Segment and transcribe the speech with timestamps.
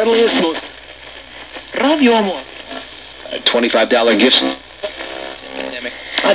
[0.00, 0.64] friendliest, most
[1.78, 2.40] Radio Amor.
[3.44, 4.42] $25 gift.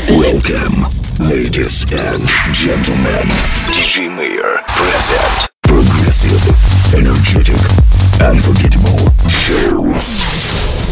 [0.10, 0.76] Welcome,
[1.20, 2.21] ladies and
[2.54, 3.25] gentlemen.
[3.73, 6.46] DJ Mayor present progressive,
[6.93, 7.57] energetic,
[8.21, 9.82] unforgettable show.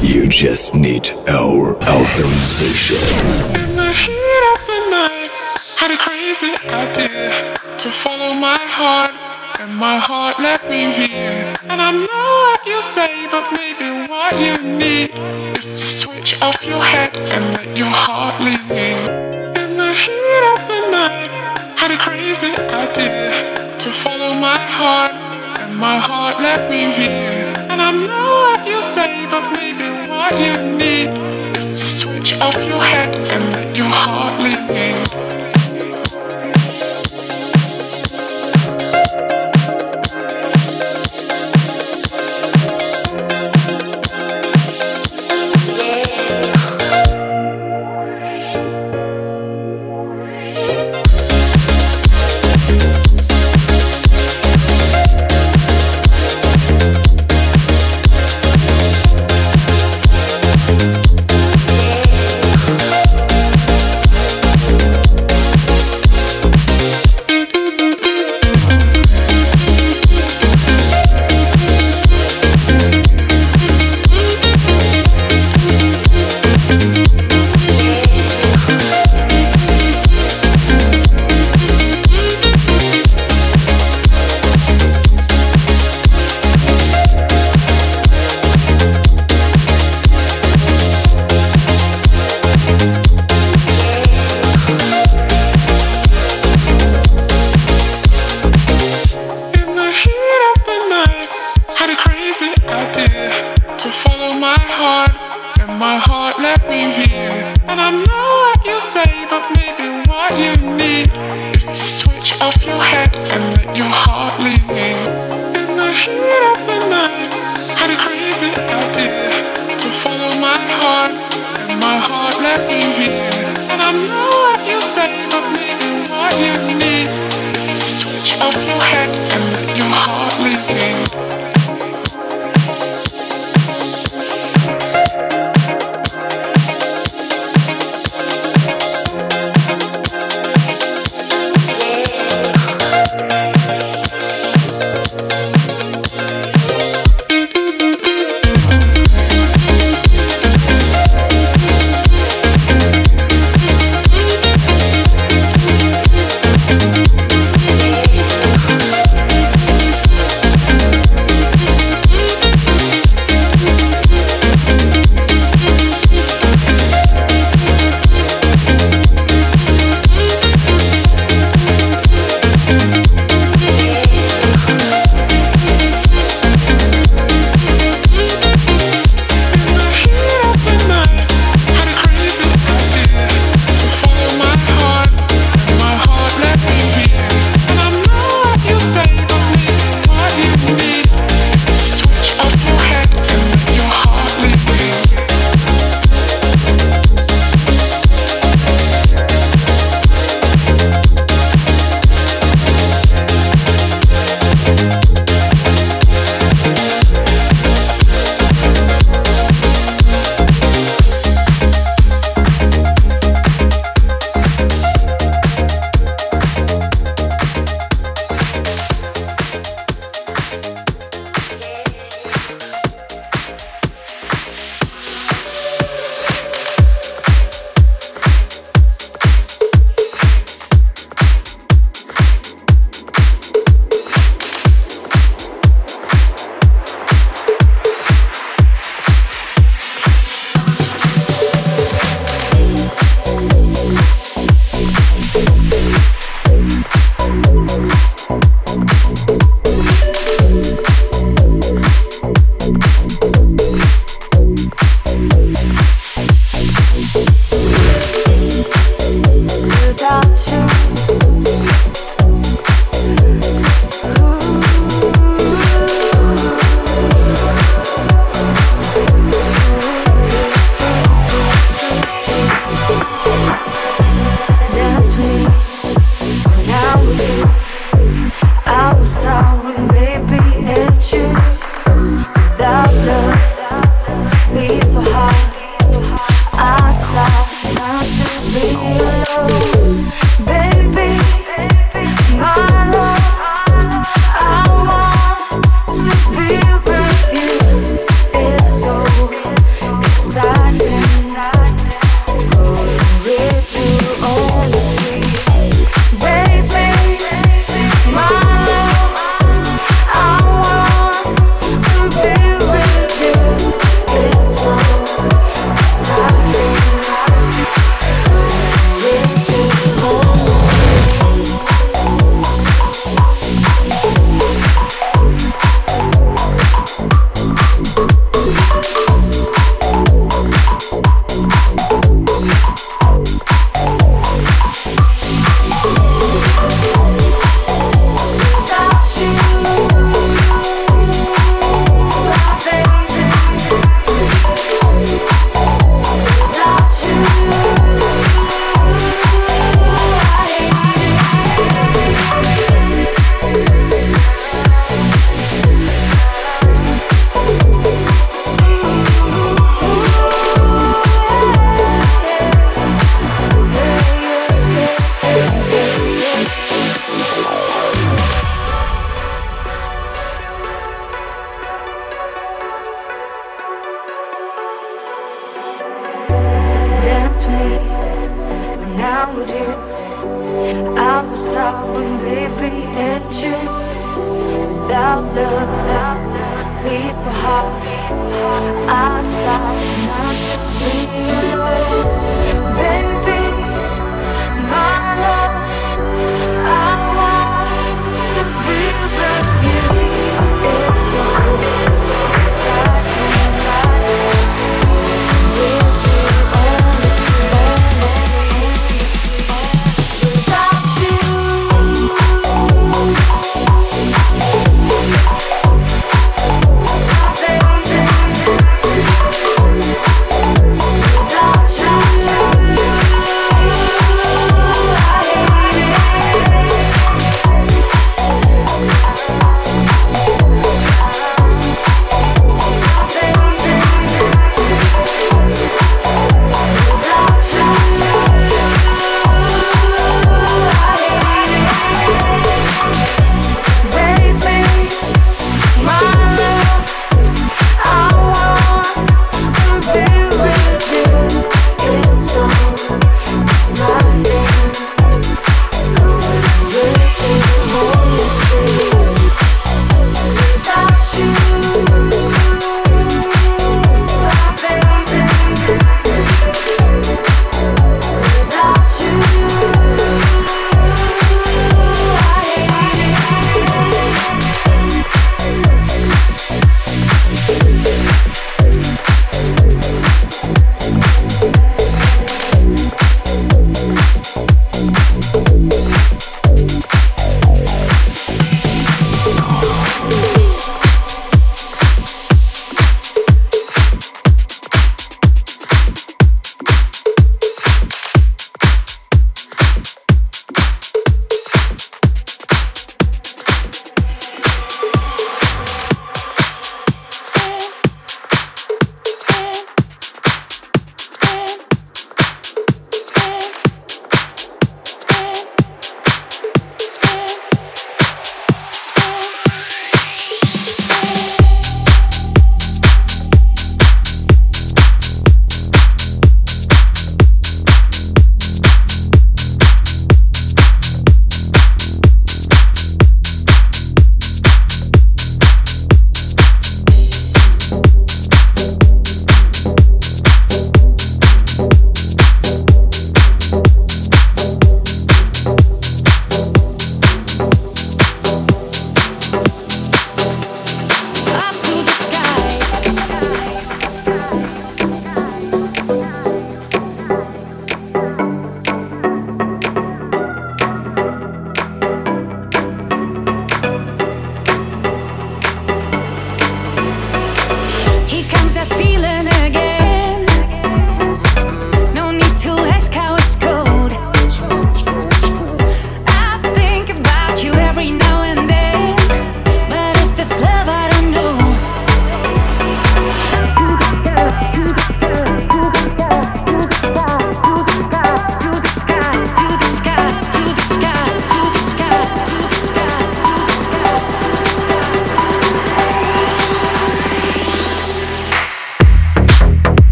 [0.00, 3.02] You just need our authorization.
[3.58, 5.30] In the heat of the night,
[5.76, 9.10] had a crazy idea to follow my heart,
[9.58, 11.54] and my heart led me here.
[11.68, 11.92] And I
[12.80, 15.10] say, but maybe what you need
[15.56, 18.60] is to switch off your head and let your heart lead.
[19.60, 21.30] In the heat of the night,
[21.76, 22.52] had a crazy
[22.86, 25.12] idea to follow my heart,
[25.60, 27.52] and my heart led me here.
[27.70, 31.10] And I know what you say, but maybe what you need
[31.56, 35.39] is to switch off your head and let your heart lead.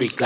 [0.00, 0.16] Freak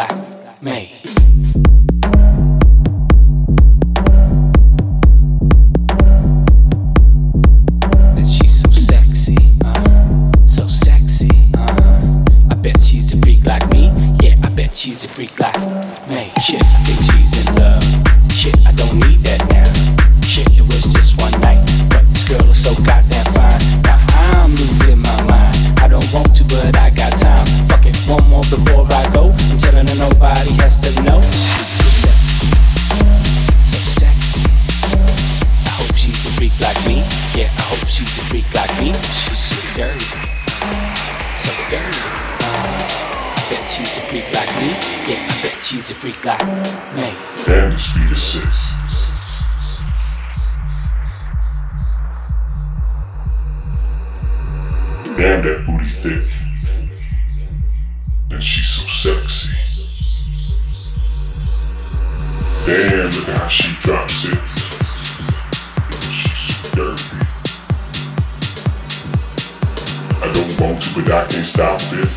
[70.95, 72.09] but I can't stop it.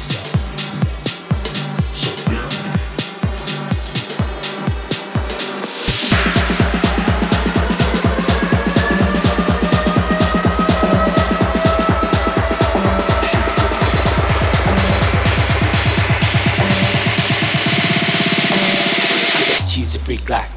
[19.67, 20.56] She's a freak like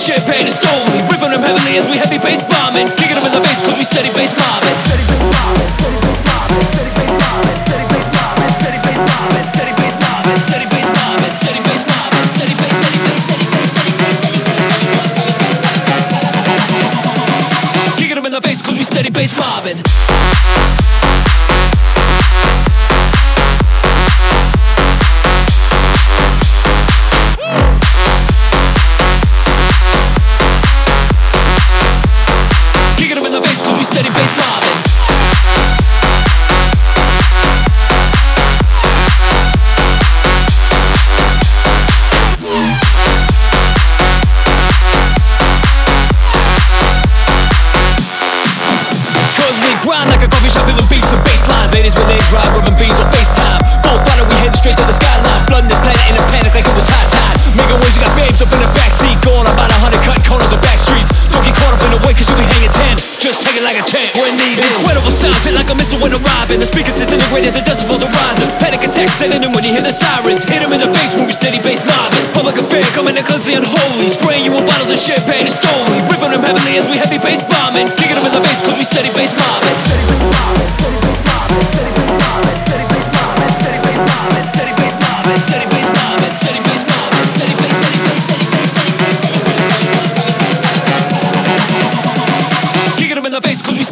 [0.00, 0.88] champagne is stolen.
[1.08, 2.40] Ripping them heavily as we heavy bass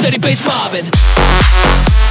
[0.08, 2.07] steady bass mobbing.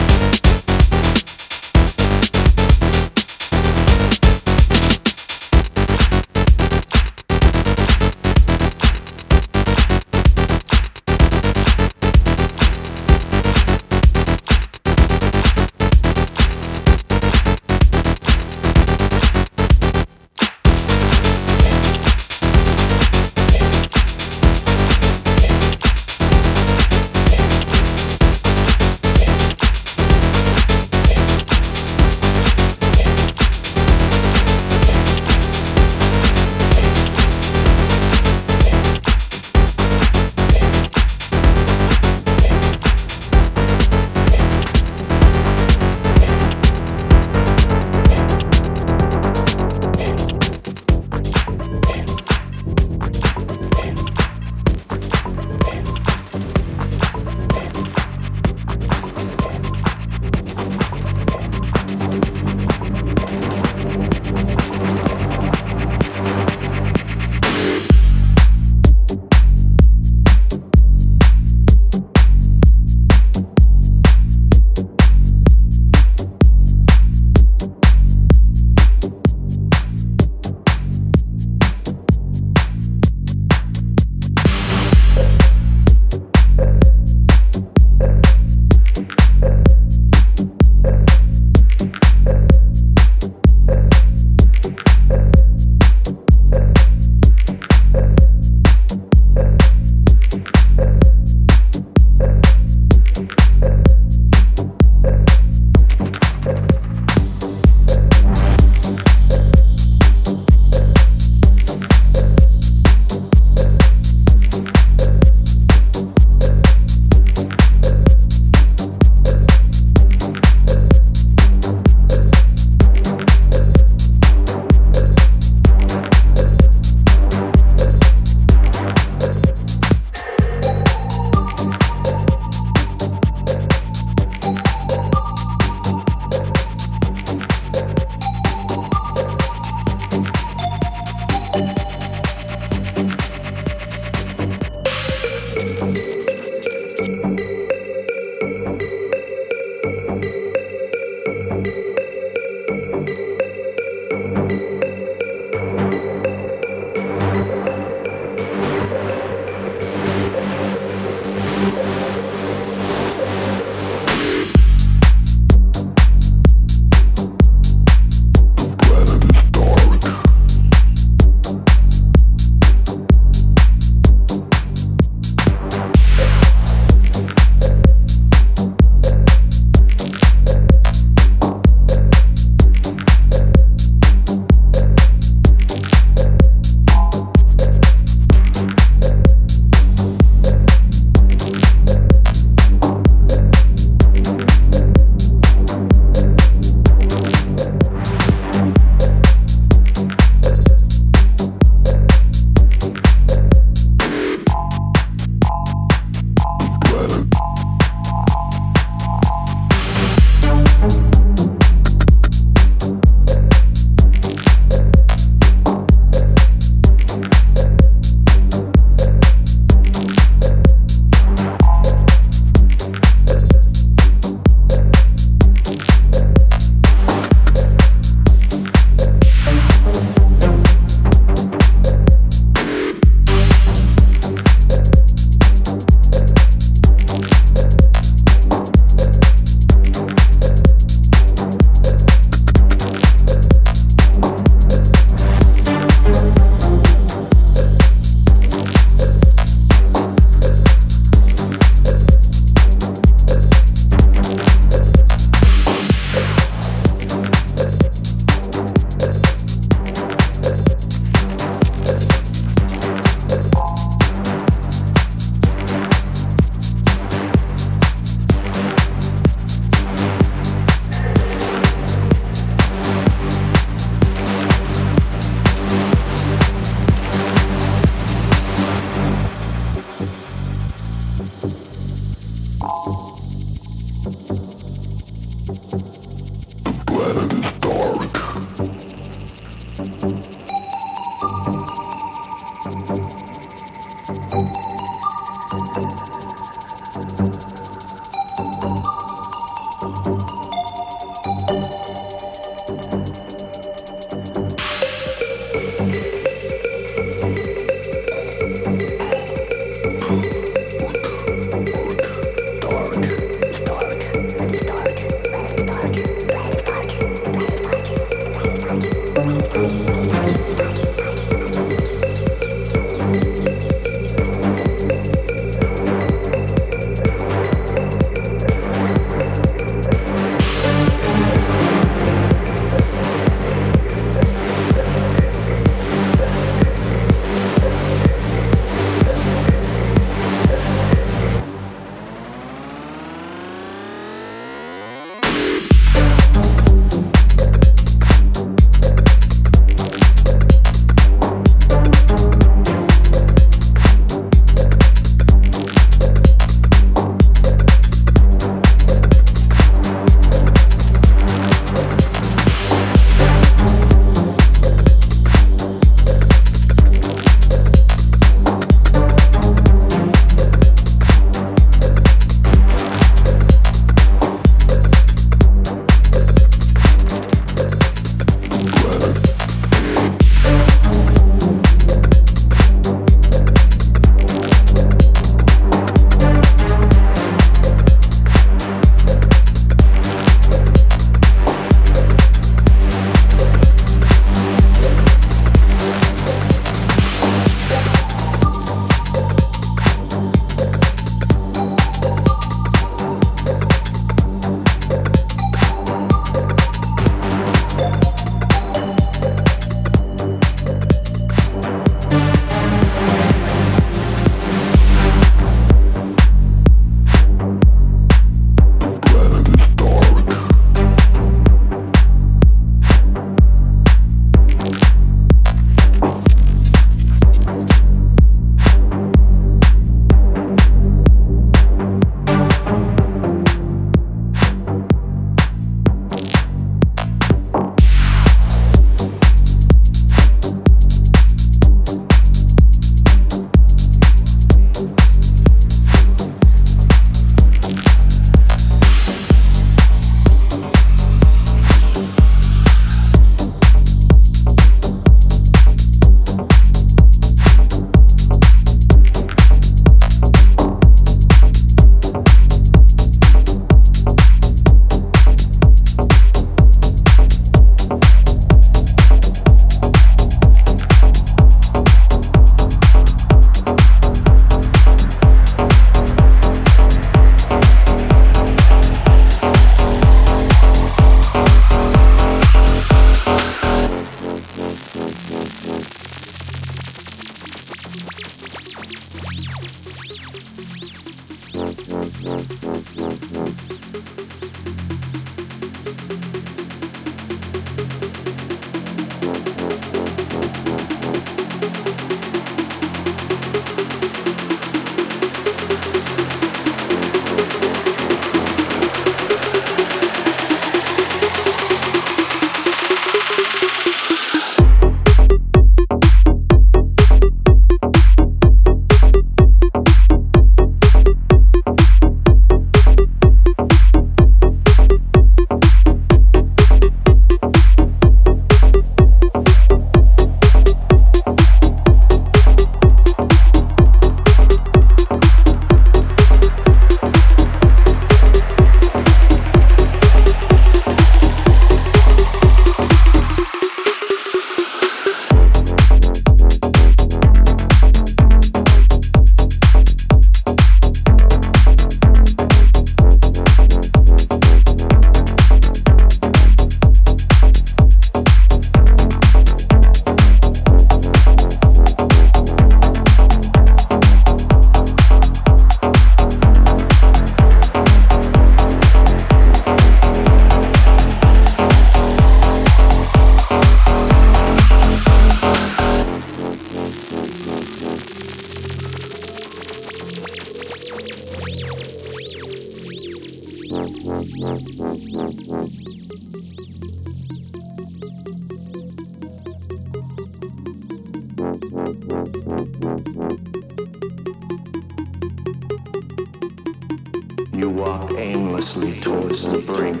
[597.54, 600.00] You walk aimlessly towards the brink.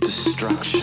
[0.00, 0.80] Destruction.